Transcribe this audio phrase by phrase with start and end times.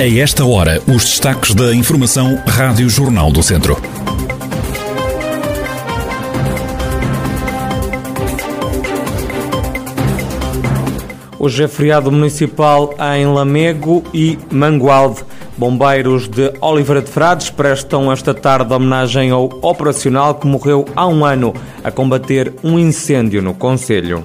[0.00, 3.76] A esta hora, os destaques da Informação Rádio Jornal do Centro.
[11.38, 15.22] Hoje é feriado municipal em Lamego e Mangualde.
[15.58, 21.26] Bombeiros de Oliveira de Frades prestam esta tarde homenagem ao operacional que morreu há um
[21.26, 21.52] ano
[21.84, 24.24] a combater um incêndio no Conselho.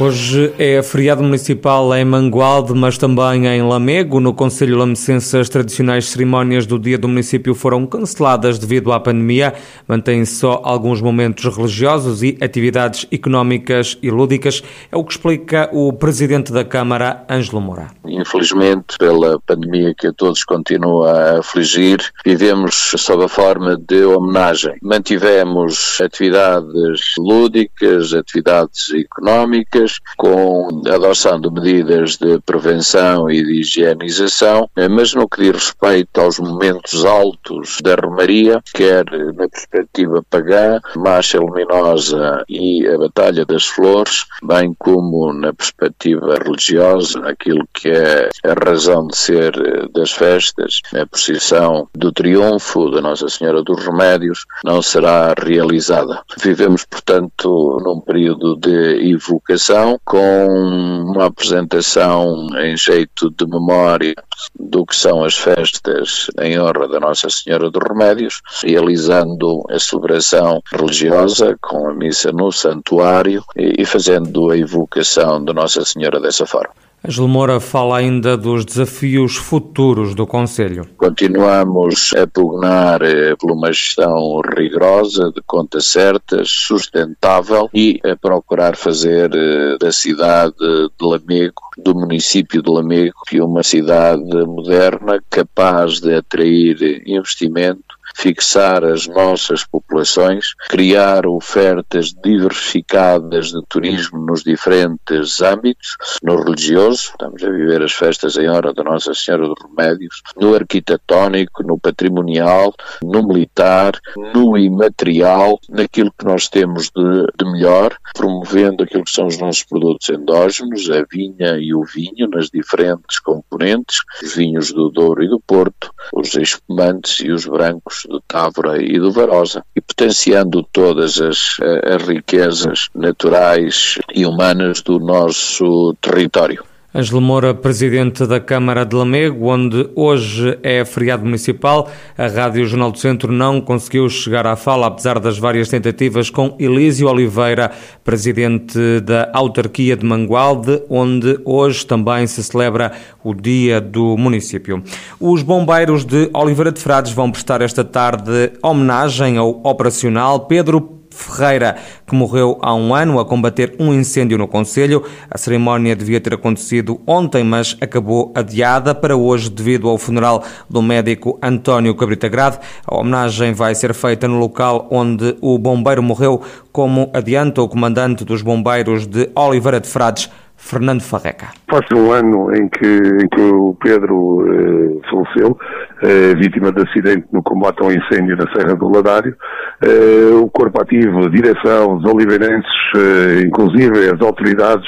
[0.00, 4.18] Hoje é feriado municipal em Mangualde, mas também em Lamego.
[4.18, 9.52] No Conselho Lamecense, as tradicionais cerimónias do dia do município foram canceladas devido à pandemia.
[9.86, 14.62] Mantêm-se só alguns momentos religiosos e atividades económicas e lúdicas.
[14.90, 17.88] É o que explica o Presidente da Câmara, Ângelo Moura.
[18.06, 24.76] Infelizmente, pela pandemia que a todos continua a afligir, vivemos sob a forma de homenagem.
[24.82, 34.68] Mantivemos atividades lúdicas, atividades económicas, com a adoção de medidas de prevenção e de higienização,
[34.76, 40.80] eh, mas no que diz respeito aos momentos altos da Romaria, quer na perspectiva pagã,
[40.96, 48.28] Marcha Luminosa e a Batalha das Flores, bem como na perspectiva religiosa, aquilo que é
[48.44, 53.84] a razão de ser eh, das festas, a procissão do triunfo da Nossa Senhora dos
[53.84, 56.22] Remédios, não será realizada.
[56.42, 64.14] Vivemos, portanto, num período de evocação com uma apresentação em jeito de memória
[64.58, 70.60] do que são as festas em honra da Nossa Senhora dos Remédios, realizando a celebração
[70.72, 76.89] religiosa com a missa no santuário e fazendo a evocação de Nossa Senhora dessa forma.
[77.02, 80.86] Angelo Moura fala ainda dos desafios futuros do Conselho.
[80.98, 88.76] Continuamos a pugnar eh, por uma gestão rigorosa, de contas certas, sustentável e a procurar
[88.76, 96.14] fazer eh, da cidade de Lamego, do município de Lamego, uma cidade moderna capaz de
[96.14, 106.36] atrair investimento fixar as nossas populações, criar ofertas diversificadas de turismo nos diferentes âmbitos, no
[106.36, 111.62] religioso, estamos a viver as festas em hora da Nossa Senhora dos Remédios, no arquitetónico,
[111.62, 113.98] no patrimonial, no militar,
[114.34, 119.64] no imaterial, naquilo que nós temos de, de melhor, promovendo aquilo que são os nossos
[119.64, 125.28] produtos endógenos, a vinha e o vinho nas diferentes componentes, os vinhos do Douro e
[125.28, 131.20] do Porto, os espumantes e os brancos do Távora e do Varosa, e potenciando todas
[131.20, 136.69] as, eh, as riquezas naturais e humanas do nosso território.
[136.92, 141.88] Ângelo Moura, presidente da Câmara de Lamego, onde hoje é feriado municipal.
[142.18, 146.56] A Rádio Jornal do Centro não conseguiu chegar à fala, apesar das várias tentativas, com
[146.58, 147.70] Elísio Oliveira,
[148.02, 152.90] presidente da autarquia de Mangualde, onde hoje também se celebra
[153.22, 154.82] o Dia do Município.
[155.20, 161.76] Os bombeiros de Oliveira de Frades vão prestar esta tarde homenagem ao operacional Pedro Ferreira,
[162.06, 165.04] que morreu há um ano a combater um incêndio no Conselho.
[165.30, 170.80] A cerimónia devia ter acontecido ontem, mas acabou adiada para hoje devido ao funeral do
[170.80, 172.58] médico António Cabrita Grade.
[172.86, 176.40] A homenagem vai ser feita no local onde o bombeiro morreu,
[176.72, 180.30] como adianta o comandante dos bombeiros de Oliveira de Frades,
[180.60, 181.48] Fernando Farreca.
[181.68, 185.58] Faz um ano em que, em que o Pedro eh, faleceu,
[186.02, 189.34] eh, vítima de acidente no combate ao incêndio na Serra do Ladário.
[189.82, 194.86] Eh, o corpo ativo, a direção, os oliveirenses, eh, inclusive as autoridades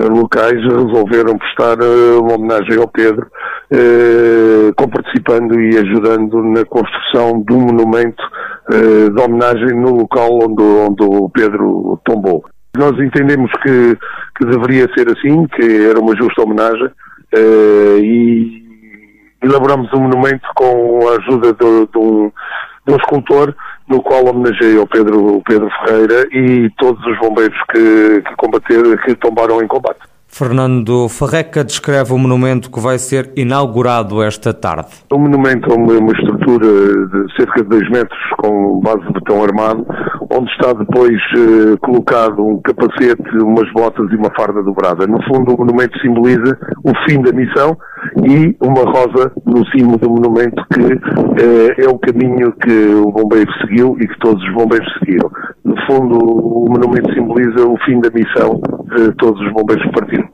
[0.00, 3.26] eh, locais resolveram prestar eh, uma homenagem ao Pedro,
[4.76, 8.22] comparticipando e ajudando na construção de um monumento
[8.68, 12.44] de homenagem no local onde, onde o Pedro tombou.
[12.76, 13.98] Nós entendemos que,
[14.36, 18.62] que deveria ser assim, que era uma justa homenagem uh, e
[19.42, 22.32] elaboramos um monumento com a ajuda de, de, um,
[22.86, 23.54] de um escultor
[23.88, 29.14] no qual homenageei o Pedro, o Pedro Ferreira e todos os bombeiros que, que que
[29.16, 30.11] tombaram em combate.
[30.34, 34.88] Fernando Farreca descreve o monumento que vai ser inaugurado esta tarde.
[35.12, 39.44] O monumento é uma, uma estrutura de cerca de 2 metros com base de betão
[39.44, 39.86] armado,
[40.30, 45.06] onde está depois eh, colocado um capacete, umas botas e uma farda dobrada.
[45.06, 47.76] No fundo, o monumento simboliza o fim da missão
[48.26, 50.80] e uma rosa no cimo do monumento que
[51.42, 55.30] eh, é o caminho que o bombeiro seguiu e que todos os bombeiros seguiram.
[55.62, 60.28] No fundo, o monumento simboliza o fim da missão de todos os bombeiros que partiram.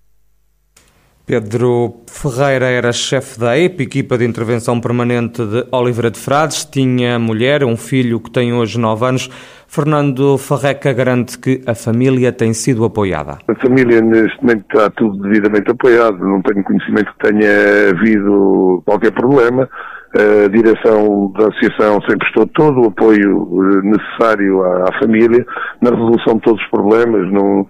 [1.28, 7.18] Pedro Ferreira era chefe da EPI, equipa de intervenção permanente de Oliveira de Frades, tinha
[7.18, 9.30] mulher, um filho que tem hoje 9 anos.
[9.68, 13.36] Fernando Farreca garante que a família tem sido apoiada.
[13.46, 19.12] A família neste momento está tudo devidamente apoiado, não tenho conhecimento que tenha havido qualquer
[19.12, 19.68] problema.
[20.14, 25.44] A direção da Associação sempre prestou todo o apoio eh, necessário à, família
[25.82, 27.66] na resolução de todos os problemas, não,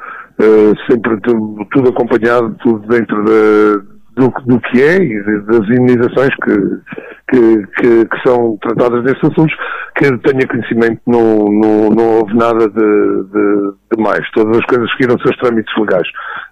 [0.89, 6.55] sempre tudo, acompanhado, tudo dentro de, do, do, que é e das imunizações que,
[7.31, 9.55] que, que, que, são tratadas nesses assuntos,
[9.97, 14.29] que tenha conhecimento, não, não, não houve nada de, de, de, mais.
[14.33, 16.09] Todas as coisas seguiram seus trâmites legais.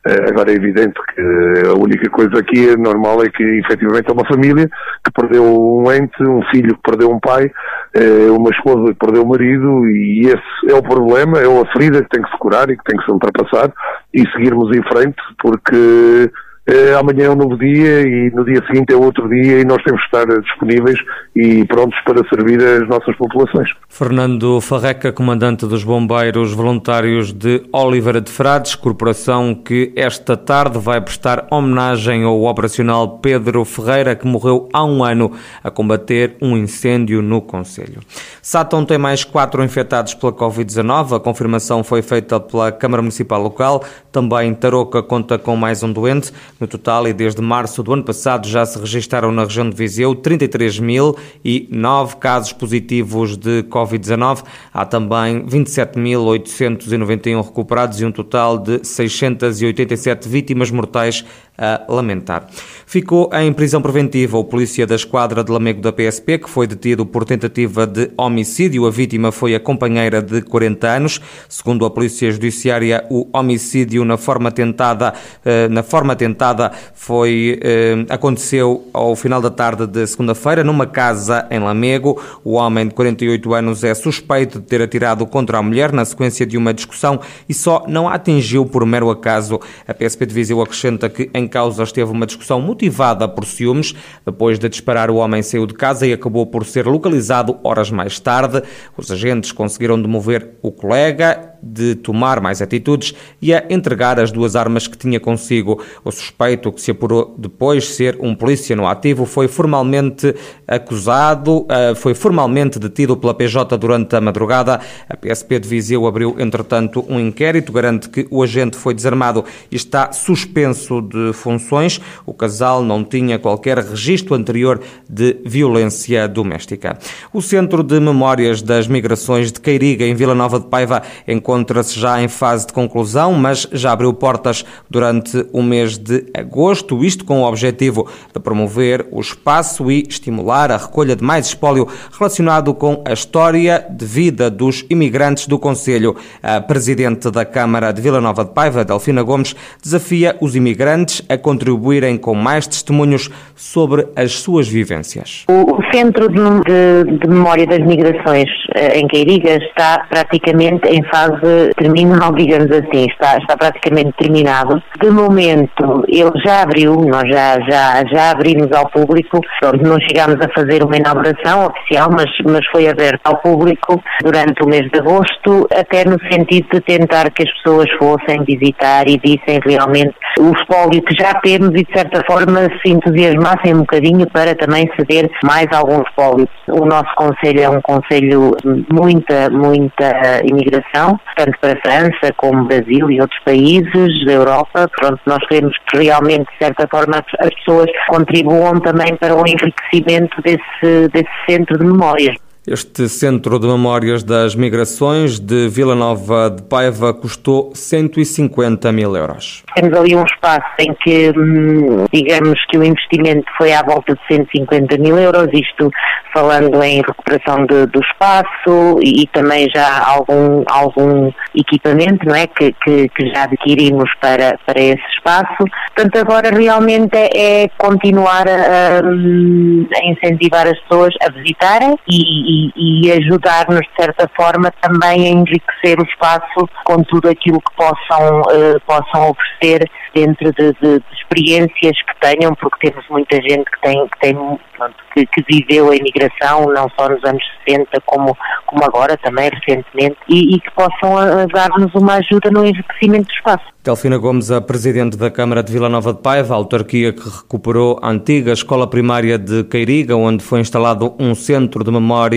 [0.06, 4.12] Uh, agora é evidente que a única coisa aqui é normal é que efetivamente é
[4.12, 4.68] uma família
[5.04, 9.22] que perdeu um ente, um filho que perdeu um pai, uh, uma esposa que perdeu
[9.22, 12.38] o um marido e esse é o problema, é a ferida que tem que se
[12.38, 13.72] curar e que tem que se ultrapassar
[14.14, 16.30] e seguirmos em frente porque
[16.68, 19.80] Uh, amanhã é um novo dia e no dia seguinte é outro dia e nós
[19.84, 20.98] temos que estar disponíveis
[21.36, 23.70] e prontos para servir as nossas populações.
[23.88, 31.00] Fernando Farreca, comandante dos Bombeiros Voluntários de Oliveira de Frades, corporação que esta tarde vai
[31.00, 35.30] prestar homenagem ao operacional Pedro Ferreira, que morreu há um ano
[35.62, 38.00] a combater um incêndio no Conselho.
[38.42, 41.16] Sátão tem mais quatro infectados pela Covid-19.
[41.16, 43.84] A confirmação foi feita pela Câmara Municipal Local.
[44.10, 46.32] Também Tarouca conta com mais um doente.
[46.58, 50.14] No total, e desde março do ano passado, já se registaram na região de Viseu
[50.14, 54.42] 33.009 casos positivos de Covid-19.
[54.72, 61.26] Há também 27.891 recuperados e um total de 687 vítimas mortais
[61.56, 62.46] a lamentar.
[62.86, 67.06] Ficou em prisão preventiva o polícia da esquadra de Lamego da PSP, que foi detido
[67.06, 68.86] por tentativa de homicídio.
[68.86, 71.20] A vítima foi a companheira de 40 anos.
[71.48, 75.14] Segundo a Polícia Judiciária, o homicídio na forma tentada,
[75.44, 81.46] eh, na forma tentada foi, eh, aconteceu ao final da tarde de segunda-feira, numa casa
[81.50, 82.20] em Lamego.
[82.44, 86.44] O homem de 48 anos é suspeito de ter atirado contra a mulher na sequência
[86.44, 89.60] de uma discussão e só não a atingiu por mero acaso.
[89.86, 93.94] A PSP de Viseu acrescenta que em em causa esteve uma discussão motivada por ciúmes.
[94.24, 98.18] Depois de disparar, o homem saiu de casa e acabou por ser localizado horas mais
[98.18, 98.62] tarde.
[98.96, 104.56] Os agentes conseguiram demover o colega, de tomar mais atitudes e a entregar as duas
[104.56, 105.82] armas que tinha consigo.
[106.04, 110.34] O suspeito, que se apurou depois ser um polícia no ativo, foi formalmente
[110.66, 114.80] acusado, eh, foi formalmente detido pela PJ durante a madrugada.
[115.08, 119.76] A PSP de Viseu abriu, entretanto, um inquérito, garante que o agente foi desarmado e
[119.76, 122.00] está suspenso de funções.
[122.24, 126.98] O casal não tinha qualquer registro anterior de violência doméstica.
[127.32, 131.02] O Centro de Memórias das Migrações de Queiriga, em Vila Nova de Paiva,
[131.46, 137.04] encontra-se já em fase de conclusão, mas já abriu portas durante o mês de agosto,
[137.04, 141.86] isto com o objetivo de promover o espaço e estimular a recolha de mais espólio
[142.18, 146.16] relacionado com a história de vida dos imigrantes do Conselho.
[146.42, 151.38] A presidente da Câmara de Vila Nova de Paiva, Delfina Gomes, desafia os imigrantes a
[151.38, 155.44] contribuírem com mais testemunhos sobre as suas vivências.
[155.48, 162.70] O Centro de, de Memória das Migrações em Queiriga está praticamente em fase terminal, digamos
[162.70, 164.82] assim, está, está praticamente terminado.
[165.00, 170.36] De momento, ele já abriu, nós já, já, já abrimos ao público, pronto, não chegámos
[170.40, 174.98] a fazer uma inauguração oficial, mas, mas foi aberto ao público durante o mês de
[174.98, 180.52] agosto, até no sentido de tentar que as pessoas fossem visitar e vissem realmente o
[180.52, 185.30] espólio que já temos e de certa forma se entusiasmassem um bocadinho para também ceder
[185.42, 186.48] mais algum espólio.
[186.68, 188.56] O nosso Conselho é um Conselho
[188.92, 194.88] muita, muita imigração, tanto para a França como Brasil e outros países da Europa.
[194.96, 200.40] Pronto, nós queremos que realmente, de certa forma, as pessoas contribuam também para o enriquecimento
[200.42, 202.45] desse, desse centro de memórias.
[202.66, 209.62] Este Centro de Memórias das Migrações de Vila Nova de Paiva custou 150 mil euros.
[209.76, 214.20] Temos ali um espaço em que, hum, digamos que o investimento foi à volta de
[214.26, 215.92] 150 mil euros, isto
[216.34, 222.46] falando em recuperação de, do espaço e, e, também já algum, algum equipamento não é,
[222.46, 225.64] que, que, que, já adquirimos para, para esse espaço.
[225.94, 233.12] Portanto, agora realmente é, é continuar a, a, incentivar as pessoas a visitarem e e,
[233.12, 238.80] ajudar-nos, de certa forma, também a enriquecer o espaço com tudo aquilo que possam, uh,
[238.86, 244.08] possam oferecer dentro de, de, de, experiências que tenham, porque temos muita gente que tem,
[244.08, 244.34] que, tem
[244.76, 248.36] pronto, que, que, viveu a imigração, não só nos anos 60, como,
[248.66, 253.32] como agora também recentemente, e, e que possam eh, dar-nos uma ajuda no enriquecimento do
[253.32, 253.64] espaço.
[253.84, 258.00] Delfina Gomes, a Presidente da Câmara de Vila Nova de Paiva, a autarquia que recuperou
[258.02, 261.90] a antiga Escola Primária de Queiriga, onde foi instalado um centro de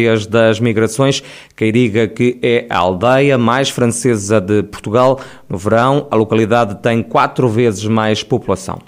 [0.09, 1.23] memórias das migrações.
[1.55, 5.19] Queiriga, que é a aldeia mais francesa de Portugal.
[5.47, 8.79] No verão, a localidade tem quatro vezes mais população.